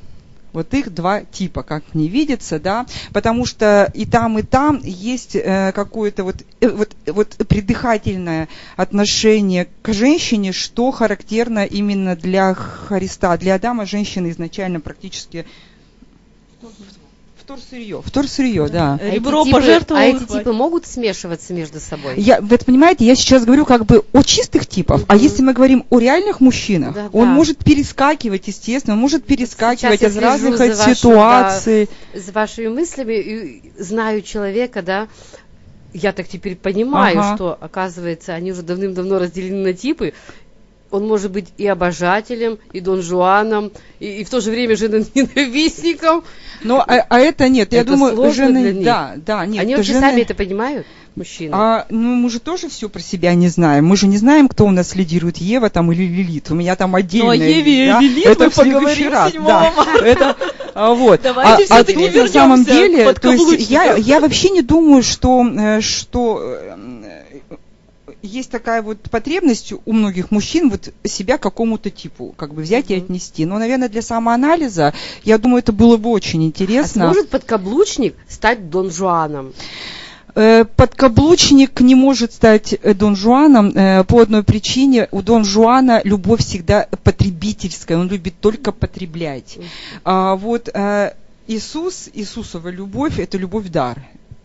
Вот 0.53 0.73
их 0.73 0.93
два 0.93 1.21
типа, 1.21 1.63
как 1.63 1.83
мне 1.93 2.07
видится, 2.07 2.59
да, 2.59 2.85
потому 3.13 3.45
что 3.45 3.91
и 3.93 4.05
там, 4.05 4.39
и 4.39 4.41
там 4.41 4.81
есть 4.83 5.35
э, 5.35 5.71
какое-то 5.73 6.23
вот, 6.23 6.37
э, 6.59 6.69
вот, 6.69 6.95
вот 7.05 7.35
придыхательное 7.47 8.49
отношение 8.75 9.67
к 9.81 9.93
женщине, 9.93 10.51
что 10.51 10.91
характерно 10.91 11.65
именно 11.65 12.15
для 12.15 12.53
Христа. 12.53 13.37
Для 13.37 13.55
Адама 13.55 13.85
женщина 13.85 14.29
изначально 14.29 14.79
практически 14.79 15.45
вторсырье. 17.49 18.01
Вторсырье, 18.03 18.67
да. 18.67 18.99
А 19.01 19.09
Ребро 19.09 19.43
эти 19.43 19.79
типы, 19.79 19.93
А 19.95 20.03
эти 20.03 20.23
типы 20.25 20.51
могут 20.51 20.85
смешиваться 20.85 21.53
между 21.53 21.79
собой? 21.79 22.13
Я, 22.17 22.41
вы 22.41 22.57
понимаете, 22.57 23.05
я 23.05 23.15
сейчас 23.15 23.45
говорю 23.45 23.65
как 23.65 23.85
бы 23.85 24.03
о 24.13 24.23
чистых 24.23 24.67
типах, 24.67 25.01
mm-hmm. 25.01 25.05
а 25.07 25.15
если 25.15 25.41
мы 25.41 25.53
говорим 25.53 25.85
о 25.89 25.99
реальных 25.99 26.41
мужчинах, 26.41 26.93
да, 26.93 27.09
он 27.11 27.29
да. 27.29 27.33
может 27.33 27.57
перескакивать, 27.63 28.47
естественно, 28.47 28.93
он 28.93 28.99
может 28.99 29.25
перескакивать 29.25 30.03
из 30.03 30.17
разных 30.17 30.57
за 30.57 30.73
ситуаций. 30.95 31.89
Да, 32.13 32.19
с 32.19 32.29
вашими 32.31 32.67
мыслями 32.67 33.13
и 33.13 33.71
знаю 33.77 34.21
человека, 34.21 34.81
да, 34.81 35.07
я 35.93 36.11
так 36.11 36.27
теперь 36.27 36.55
понимаю, 36.55 37.19
ага. 37.19 37.35
что, 37.35 37.57
оказывается, 37.59 38.33
они 38.33 38.51
уже 38.51 38.61
давным-давно 38.61 39.17
разделены 39.17 39.63
на 39.63 39.73
типы, 39.73 40.13
он 40.91 41.07
может 41.07 41.31
быть 41.31 41.47
и 41.57 41.67
обожателем, 41.67 42.59
и 42.73 42.79
Дон 42.79 43.01
Жуаном, 43.01 43.71
и, 43.99 44.21
и 44.21 44.23
в 44.23 44.29
то 44.29 44.41
же 44.41 44.51
время 44.51 44.75
женоненавистником. 44.75 46.23
Но 46.63 46.81
а, 46.81 47.05
а 47.09 47.19
это 47.19 47.47
нет, 47.49 47.73
я 47.73 47.81
это 47.81 47.91
думаю, 47.91 48.33
жены, 48.33 48.83
да, 48.83 49.15
да, 49.17 49.45
нет. 49.45 49.61
Они 49.61 49.75
вообще 49.75 49.93
жены... 49.93 50.01
сами 50.01 50.21
это 50.21 50.35
понимают? 50.35 50.85
мужчины? 51.19 51.53
А, 51.53 51.85
ну, 51.89 52.15
мы 52.15 52.29
же 52.29 52.39
тоже 52.39 52.69
все 52.69 52.89
про 52.89 53.01
себя 53.01 53.35
не 53.35 53.47
знаем. 53.49 53.85
Мы 53.85 53.95
же 53.95 54.07
не 54.07 54.17
знаем, 54.17 54.47
кто 54.47 54.65
у 54.65 54.71
нас 54.71 54.95
лидирует, 54.95 55.37
Ева 55.37 55.69
там 55.69 55.91
или 55.91 56.03
Лилит. 56.03 56.49
У 56.49 56.55
меня 56.55 56.75
там 56.75 56.95
отдельно. 56.95 57.25
Ну, 57.25 57.31
о 57.31 57.35
Еве 57.35 57.85
и 57.85 57.87
да? 57.87 57.99
Лилит 57.99 58.25
это 58.25 58.45
мы 58.45 58.49
поговорим 58.49 59.11
раз. 59.11 59.31
7 59.31 59.45
да. 59.45 59.73
Это, 60.03 60.35
а, 60.73 60.93
вот. 60.93 61.21
Давайте 61.21 61.65
а, 61.69 61.79
а, 61.79 62.21
на 62.21 62.27
самом 62.27 62.63
деле, 62.65 63.13
то 63.13 63.31
есть 63.31 63.69
я, 63.69 63.95
я 63.95 64.19
вообще 64.19 64.49
не 64.49 64.61
думаю, 64.61 65.03
что, 65.03 65.45
э, 65.45 65.81
что 65.81 66.41
э, 66.41 66.75
есть 68.21 68.51
такая 68.51 68.81
вот 68.81 69.09
потребность 69.09 69.73
у 69.85 69.93
многих 69.93 70.31
мужчин 70.31 70.69
вот 70.69 70.93
себя 71.03 71.37
к 71.37 71.41
какому-то 71.41 71.89
типу 71.89 72.33
как 72.35 72.53
бы 72.53 72.61
взять 72.61 72.87
mm-hmm. 72.87 72.95
и 72.95 73.03
отнести. 73.03 73.45
Но, 73.45 73.57
наверное, 73.57 73.89
для 73.89 74.01
самоанализа, 74.01 74.93
я 75.23 75.37
думаю, 75.37 75.59
это 75.59 75.71
было 75.71 75.97
бы 75.97 76.09
очень 76.09 76.43
интересно. 76.43 77.09
А 77.09 77.13
сможет 77.13 77.29
подкаблучник 77.29 78.15
стать 78.27 78.69
Дон 78.69 78.91
Жуаном? 78.91 79.53
Э, 80.35 80.63
подкаблучник 80.63 81.81
не 81.81 81.95
может 81.95 82.33
стать 82.33 82.73
э, 82.73 82.93
Дон 82.93 83.15
Жуаном 83.15 83.69
э, 83.75 84.03
по 84.03 84.21
одной 84.21 84.43
причине. 84.43 85.07
У 85.11 85.21
Дон 85.21 85.43
Жуана 85.43 86.01
любовь 86.03 86.41
всегда 86.41 86.87
потребительская, 87.03 87.97
он 87.97 88.09
любит 88.09 88.35
только 88.39 88.71
потреблять. 88.71 89.57
А 90.03 90.35
вот 90.35 90.69
Иисус, 91.47 92.09
Иисусова 92.13 92.69
любовь– 92.69 93.17
это 93.19 93.37
любовь-дар 93.37 93.97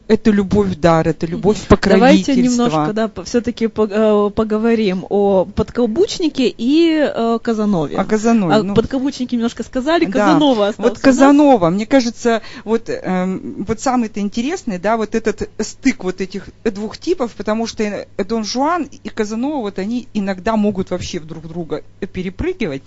это 0.06 0.30
любовь 0.30 0.76
дар, 0.76 1.08
это 1.08 1.26
любовь 1.26 1.66
покровительства. 1.66 2.34
Давайте 2.34 2.42
немножко, 2.42 2.92
да, 2.92 3.10
все-таки 3.24 3.66
э, 3.66 4.30
поговорим 4.34 5.06
о 5.08 5.46
подкаблучнике 5.46 6.48
и 6.48 6.90
э, 6.92 7.38
Казанове. 7.42 7.96
О 7.96 8.04
Казанове. 8.04 8.54
О 8.54 8.62
ну, 8.62 8.74
подкаблучнике 8.74 9.36
немножко 9.36 9.62
сказали, 9.62 10.04
Казанова 10.04 10.56
да. 10.56 10.68
остался. 10.68 10.90
Вот 10.90 10.98
Казанова, 10.98 11.70
мне 11.70 11.86
кажется, 11.86 12.42
вот, 12.64 12.90
э, 12.90 13.40
вот 13.66 13.80
самый-то 13.80 14.20
интересный, 14.20 14.78
да, 14.78 14.96
вот 14.96 15.14
этот 15.14 15.48
стык 15.58 16.04
вот 16.04 16.20
этих 16.20 16.48
двух 16.64 16.98
типов, 16.98 17.32
потому 17.32 17.66
что 17.66 18.06
Дон 18.18 18.44
Жуан 18.44 18.88
и 19.02 19.08
Казанова, 19.08 19.60
вот 19.60 19.78
они 19.78 20.08
иногда 20.12 20.56
могут 20.56 20.90
вообще 20.90 21.20
друг 21.20 21.48
друга 21.48 21.82
перепрыгивать, 22.12 22.82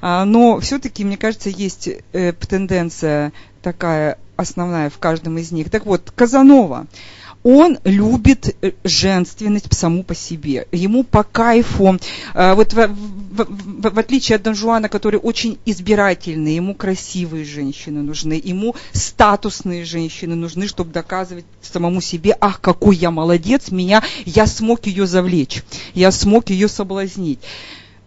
а, 0.00 0.24
но 0.24 0.60
все-таки, 0.60 1.04
мне 1.04 1.16
кажется, 1.16 1.48
есть 1.48 1.88
э, 2.12 2.32
тенденция 2.32 3.32
такая 3.62 4.18
основная 4.36 4.90
в 4.90 4.98
каждом 4.98 5.38
из 5.38 5.52
них. 5.52 5.70
Так 5.70 5.86
вот, 5.86 6.10
Казанова, 6.14 6.86
он 7.42 7.78
любит 7.84 8.54
э, 8.60 8.72
женственность 8.84 9.72
саму 9.74 10.04
по 10.04 10.14
себе. 10.14 10.68
Ему 10.70 11.02
по 11.02 11.24
кайфу, 11.24 11.98
э, 12.34 12.54
вот 12.54 12.72
в, 12.72 12.86
в, 12.86 13.46
в, 13.48 13.94
в 13.94 13.98
отличие 13.98 14.36
от 14.36 14.42
Дон 14.42 14.54
Жуана, 14.54 14.88
который 14.88 15.18
очень 15.18 15.58
избирательный, 15.64 16.54
ему 16.54 16.74
красивые 16.74 17.44
женщины 17.44 18.02
нужны, 18.02 18.40
ему 18.42 18.76
статусные 18.92 19.84
женщины 19.84 20.36
нужны, 20.36 20.68
чтобы 20.68 20.92
доказывать 20.92 21.44
самому 21.60 22.00
себе, 22.00 22.36
ах, 22.40 22.60
какой 22.60 22.96
я 22.96 23.10
молодец, 23.10 23.70
меня, 23.70 24.02
я 24.24 24.46
смог 24.46 24.86
ее 24.86 25.06
завлечь, 25.06 25.62
я 25.94 26.12
смог 26.12 26.50
ее 26.50 26.68
соблазнить 26.68 27.40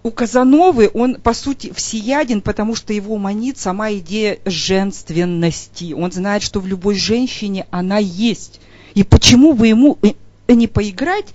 у 0.06 0.12
Казановы 0.12 0.92
он, 0.94 1.16
по 1.16 1.34
сути, 1.34 1.74
всеяден, 1.74 2.42
потому 2.42 2.76
что 2.76 2.94
его 2.94 3.18
манит 3.18 3.58
сама 3.58 3.92
идея 3.94 4.38
женственности. 4.46 5.94
Он 5.94 6.12
знает, 6.12 6.44
что 6.44 6.60
в 6.60 6.68
любой 6.68 6.94
женщине 6.94 7.66
она 7.72 7.98
есть. 7.98 8.62
И 8.94 9.04
почему 9.04 9.54
бы 9.54 9.66
ему 9.66 9.98
э, 10.04 10.12
не 10.54 10.68
поиграть 10.68 11.26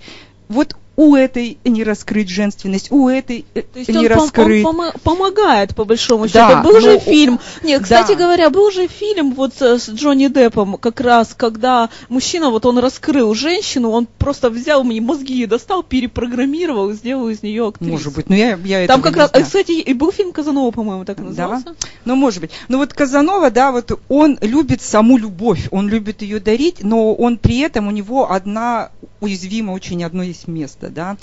вот 0.47 0.77
у 1.01 1.15
этой 1.15 1.57
не 1.65 1.83
раскрыть 1.83 2.29
женственность, 2.29 2.91
у 2.91 3.09
этой 3.09 3.43
э, 3.55 3.63
То 3.63 3.79
есть 3.79 3.89
не 3.89 3.97
он 3.97 4.07
раскрыть. 4.07 4.63
Он 4.63 4.79
пом- 4.79 4.99
помогает, 5.03 5.75
по 5.75 5.83
большому 5.83 6.27
счету. 6.27 6.37
Да, 6.37 6.61
был 6.61 6.79
же 6.79 6.99
фильм. 6.99 7.39
Нет, 7.63 7.81
кстати 7.81 8.09
да. 8.09 8.15
говоря, 8.15 8.51
был 8.51 8.69
же 8.69 8.87
фильм 8.87 9.33
вот 9.33 9.59
с 9.59 9.89
Джонни 9.89 10.27
Деппом, 10.27 10.77
как 10.77 11.01
раз, 11.01 11.33
когда 11.35 11.89
мужчина, 12.07 12.51
вот 12.51 12.67
он 12.67 12.77
раскрыл 12.77 13.33
женщину, 13.33 13.89
он 13.89 14.07
просто 14.19 14.51
взял 14.51 14.83
мне 14.83 15.01
мозги 15.01 15.41
и 15.41 15.47
достал, 15.47 15.81
перепрограммировал, 15.81 16.91
сделал 16.93 17.29
из 17.29 17.41
нее 17.41 17.67
актрису. 17.67 17.91
Может 17.91 18.13
быть, 18.13 18.29
но 18.29 18.35
я, 18.35 18.59
я 18.63 18.85
Там 18.85 19.01
как 19.01 19.17
раз, 19.17 19.31
знаю. 19.31 19.45
кстати, 19.45 19.71
и 19.71 19.93
был 19.93 20.11
фильм 20.11 20.31
Казанова, 20.31 20.69
по-моему, 20.69 21.03
так 21.03 21.17
назывался. 21.17 21.65
Да? 21.65 21.73
Ну, 22.05 22.15
может 22.15 22.41
быть. 22.41 22.51
Ну, 22.67 22.77
вот 22.77 22.93
Казанова, 22.93 23.49
да, 23.49 23.71
вот 23.71 23.99
он 24.07 24.37
любит 24.41 24.83
саму 24.83 25.17
любовь, 25.17 25.67
он 25.71 25.89
любит 25.89 26.21
ее 26.21 26.39
дарить, 26.39 26.83
но 26.83 27.15
он 27.15 27.39
при 27.39 27.59
этом, 27.59 27.87
у 27.87 27.91
него 27.91 28.31
одна 28.31 28.91
уязвимо 29.19 29.71
очень 29.71 30.03
одно 30.03 30.23
есть 30.23 30.47
место, 30.47 30.89
да. 30.91 31.17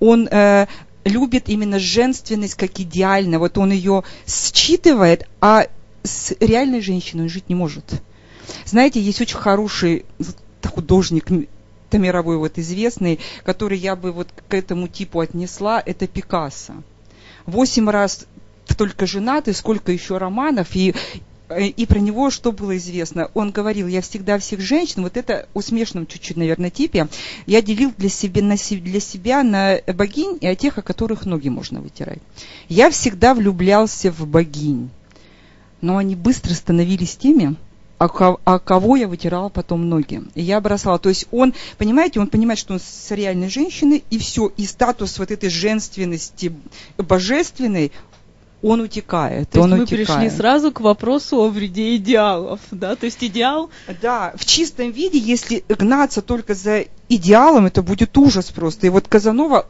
Он 0.00 0.28
э, 0.28 0.66
любит 1.04 1.48
именно 1.48 1.78
женственность 1.78 2.54
как 2.54 2.78
идеально, 2.78 3.38
вот 3.38 3.58
он 3.58 3.72
ее 3.72 4.04
считывает, 4.26 5.28
а 5.40 5.66
с 6.02 6.34
реальной 6.40 6.80
женщиной 6.80 7.28
жить 7.28 7.48
не 7.48 7.54
может. 7.54 8.02
Знаете, 8.64 9.00
есть 9.00 9.20
очень 9.20 9.36
хороший 9.36 10.04
художник 10.64 11.26
мировой 11.92 12.38
вот 12.38 12.58
известный, 12.58 13.20
который 13.44 13.78
я 13.78 13.96
бы 13.96 14.12
вот 14.12 14.28
к 14.48 14.54
этому 14.54 14.88
типу 14.88 15.20
отнесла, 15.20 15.82
это 15.84 16.06
Пикассо. 16.06 16.74
Восемь 17.44 17.90
раз 17.90 18.26
только 18.76 19.06
женатый, 19.06 19.54
сколько 19.54 19.92
еще 19.92 20.18
романов, 20.18 20.74
и 20.74 20.94
и 21.58 21.86
про 21.86 21.98
него 21.98 22.30
что 22.30 22.52
было 22.52 22.76
известно? 22.76 23.30
Он 23.34 23.50
говорил, 23.50 23.86
я 23.86 24.00
всегда 24.00 24.38
всех 24.38 24.60
женщин, 24.60 25.02
вот 25.02 25.16
это 25.16 25.48
у 25.54 25.62
смешном 25.62 26.06
чуть-чуть, 26.06 26.36
наверное, 26.36 26.70
типе, 26.70 27.08
я 27.46 27.62
делил 27.62 27.92
для 27.96 28.08
себя, 28.08 28.42
на, 28.42 28.56
для 28.56 29.00
себя 29.00 29.42
на 29.42 29.78
богинь 29.94 30.38
и 30.40 30.46
о 30.46 30.54
тех, 30.54 30.78
о 30.78 30.82
которых 30.82 31.26
ноги 31.26 31.48
можно 31.48 31.80
вытирать. 31.80 32.20
Я 32.68 32.90
всегда 32.90 33.34
влюблялся 33.34 34.10
в 34.10 34.26
богинь, 34.26 34.90
но 35.80 35.96
они 35.96 36.14
быстро 36.14 36.54
становились 36.54 37.16
теми, 37.16 37.56
а 37.98 38.58
кого 38.58 38.96
я 38.96 39.06
вытирала 39.06 39.48
потом 39.48 39.88
ноги. 39.88 40.22
И 40.34 40.42
я 40.42 40.60
бросала. 40.60 40.98
То 40.98 41.08
есть 41.08 41.26
он, 41.30 41.54
понимаете, 41.78 42.18
он 42.18 42.26
понимает, 42.26 42.58
что 42.58 42.74
он 42.74 42.80
с 42.80 43.10
реальной 43.10 43.48
женщиной, 43.48 44.02
и 44.10 44.18
все, 44.18 44.50
и 44.56 44.66
статус 44.66 45.18
вот 45.18 45.30
этой 45.30 45.50
женственности 45.50 46.52
божественной, 46.98 47.92
он 48.62 48.80
утекает. 48.80 49.50
То 49.50 49.60
он 49.60 49.70
есть 49.70 49.78
мы 49.78 49.84
утекает. 49.84 50.06
пришли 50.06 50.30
сразу 50.30 50.72
к 50.72 50.80
вопросу 50.80 51.38
о 51.38 51.48
вреде 51.48 51.96
идеалов, 51.96 52.60
да? 52.70 52.94
То 52.96 53.06
есть 53.06 53.22
идеал... 53.22 53.70
Да, 54.00 54.32
в 54.36 54.44
чистом 54.44 54.92
виде, 54.92 55.18
если 55.18 55.64
гнаться 55.68 56.22
только 56.22 56.54
за 56.54 56.84
идеалом, 57.08 57.66
это 57.66 57.82
будет 57.82 58.16
ужас 58.16 58.50
просто. 58.50 58.86
И 58.86 58.90
вот 58.90 59.08
Казанова, 59.08 59.66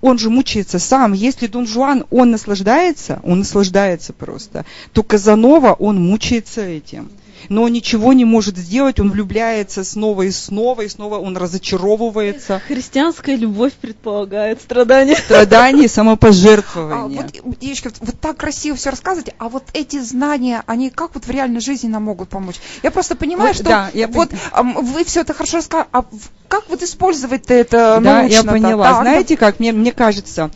он 0.00 0.18
же 0.18 0.30
мучается 0.30 0.78
сам. 0.78 1.12
Если 1.12 1.48
Дон 1.48 1.66
Жуан, 1.66 2.04
он 2.10 2.30
наслаждается, 2.30 3.20
он 3.24 3.40
наслаждается 3.40 4.12
просто, 4.12 4.64
то 4.92 5.02
Казанова, 5.02 5.72
он 5.72 6.00
мучается 6.00 6.62
этим 6.62 7.10
но 7.48 7.68
ничего 7.68 8.12
не 8.12 8.24
может 8.24 8.56
сделать, 8.56 9.00
он 9.00 9.10
влюбляется 9.10 9.84
снова 9.84 10.22
и 10.22 10.30
снова, 10.30 10.82
и 10.82 10.88
снова 10.88 11.18
он 11.18 11.36
разочаровывается. 11.36 12.60
Христианская 12.66 13.36
любовь 13.36 13.72
предполагает 13.74 14.60
страдания. 14.60 15.16
Страдания, 15.16 15.88
самопожертвование. 15.88 17.20
А, 17.20 17.22
вот, 17.42 17.58
девочка, 17.58 17.90
вот 18.00 18.20
так 18.20 18.36
красиво 18.36 18.76
все 18.76 18.90
рассказываете, 18.90 19.34
а 19.38 19.48
вот 19.48 19.64
эти 19.72 20.00
знания, 20.00 20.62
они 20.66 20.90
как 20.90 21.14
вот 21.14 21.24
в 21.26 21.30
реальной 21.30 21.60
жизни 21.60 21.88
нам 21.88 22.04
могут 22.04 22.28
помочь? 22.28 22.56
Я 22.82 22.90
просто 22.90 23.16
понимаю, 23.16 23.48
вот, 23.48 23.56
что 23.56 23.64
да, 23.64 23.90
я 23.94 24.08
вот 24.08 24.30
пон... 24.30 24.84
вы 24.84 25.04
все 25.04 25.20
это 25.20 25.34
хорошо 25.34 25.58
рассказывали, 25.58 25.88
а 25.92 26.04
как 26.48 26.68
вот 26.68 26.82
использовать 26.82 27.44
это 27.48 28.00
Да, 28.02 28.22
я 28.22 28.42
поняла. 28.42 28.84
Так, 28.84 29.02
Знаете 29.02 29.36
да? 29.36 29.40
как, 29.40 29.60
мне, 29.60 29.72
мне 29.72 29.92
кажется, 29.92 30.50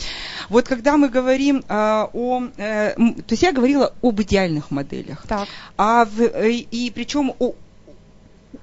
вот 0.52 0.68
когда 0.68 0.96
мы 0.96 1.08
говорим 1.08 1.64
а, 1.68 2.10
о... 2.12 2.44
Э, 2.56 2.94
то 2.94 3.32
есть 3.32 3.42
я 3.42 3.52
говорила 3.52 3.94
об 4.02 4.20
идеальных 4.20 4.70
моделях. 4.70 5.24
Так. 5.26 5.48
А 5.76 6.04
в, 6.04 6.20
и, 6.46 6.66
и 6.70 6.90
причем 6.90 7.32
о, 7.38 7.54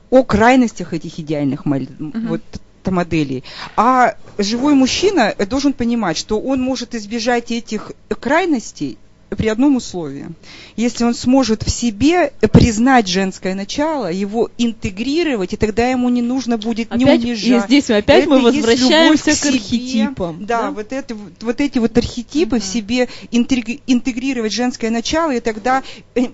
о 0.09 0.23
крайностях 0.23 0.93
этих 0.93 1.19
идеальных 1.19 1.65
моделей. 1.65 1.95
Угу. 1.99 2.27
Вот, 2.27 2.41
моделей. 2.85 3.43
А 3.75 4.15
живой 4.37 4.73
мужчина 4.73 5.35
должен 5.47 5.73
понимать, 5.73 6.17
что 6.17 6.39
он 6.39 6.61
может 6.61 6.95
избежать 6.95 7.51
этих 7.51 7.91
крайностей 8.19 8.97
при 9.29 9.47
одном 9.47 9.75
условии. 9.75 10.27
Если 10.75 11.03
он 11.03 11.13
сможет 11.13 11.63
в 11.63 11.69
себе 11.69 12.31
признать 12.51 13.07
женское 13.07 13.53
начало, 13.55 14.11
его 14.11 14.49
интегрировать, 14.57 15.53
и 15.53 15.57
тогда 15.57 15.87
ему 15.87 16.09
не 16.09 16.21
нужно 16.21 16.57
будет 16.57 16.91
опять, 16.91 16.99
не 16.99 17.05
унижать. 17.05 17.63
И 17.63 17.67
здесь 17.67 17.89
опять 17.89 18.23
это 18.23 18.29
мы 18.29 18.41
возвращаемся 18.41 19.31
к, 19.31 19.39
к 19.39 19.45
архетипам. 19.45 20.45
Да, 20.45 20.63
да, 20.63 20.71
Вот, 20.71 20.91
это, 20.91 21.15
вот 21.41 21.61
эти 21.61 21.79
вот 21.79 21.97
архетипы 21.97 22.57
uh-huh. 22.57 22.59
в 22.59 22.65
себе 22.65 23.07
интегрировать 23.31 24.53
женское 24.53 24.89
начало, 24.89 25.31
и 25.31 25.39
тогда 25.39 25.83
э, 26.15 26.27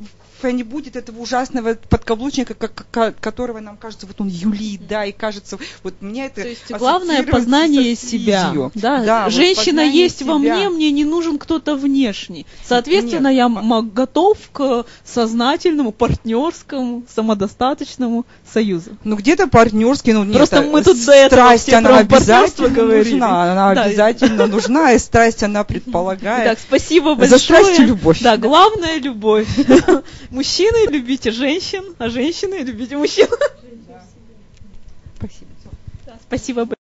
не 0.43 0.63
будет 0.63 0.95
этого 0.95 1.19
ужасного 1.19 1.75
подкаблучника, 1.75 2.53
как, 2.53 3.19
которого 3.19 3.59
нам 3.59 3.77
кажется, 3.77 4.05
вот 4.05 4.19
он 4.19 4.27
юлит, 4.27 4.87
да, 4.87 5.05
и 5.05 5.11
кажется, 5.11 5.57
вот 5.83 5.95
мне 6.01 6.27
это... 6.27 6.41
То 6.41 6.47
есть 6.47 6.71
главное 6.71 7.23
познание 7.23 7.95
себя. 7.95 8.53
Да? 8.75 9.03
Да, 9.03 9.29
Женщина 9.29 9.83
вот 9.83 9.91
есть 9.91 10.19
себя. 10.19 10.33
во 10.33 10.39
мне, 10.39 10.69
мне 10.69 10.91
не 10.91 11.05
нужен 11.05 11.37
кто-то 11.37 11.75
внешний. 11.75 12.45
Соответственно, 12.63 13.33
Нет. 13.33 13.51
я 13.53 13.81
готов 13.81 14.37
к 14.51 14.85
сознательному, 15.03 15.91
партнерскому, 15.91 17.03
самодостаточному 17.13 18.25
союзу. 18.51 18.97
Ну 19.03 19.15
где-то 19.15 19.47
партнерский, 19.47 20.13
ну 20.13 20.23
нет, 20.23 20.37
Просто 20.37 20.61
мы 20.61 20.83
тут 20.83 21.03
до 21.05 21.11
этого 21.11 21.41
страсть, 21.41 21.73
она 21.73 21.97
обязательно 21.97 22.83
нужна, 22.83 23.51
она 23.51 23.75
да. 23.75 23.83
обязательно 23.83 24.47
нужна, 24.47 24.91
и 24.93 24.99
страсть 24.99 25.43
она 25.43 25.63
предполагает. 25.63 26.49
Так, 26.49 26.59
спасибо 26.59 27.15
большое. 27.15 27.29
За 27.29 27.43
страсть 27.43 27.79
и 27.79 27.83
любовь. 27.83 28.19
Да, 28.21 28.37
главное 28.37 28.97
любовь. 28.99 29.47
Мужчины, 30.29 30.91
любите 30.91 31.31
женщин, 31.31 31.95
а 31.97 32.09
женщины, 32.09 32.55
любите 32.55 32.97
мужчин. 32.97 33.27
Спасибо. 35.17 35.49
спасибо 36.27 36.65
большое. 36.65 36.84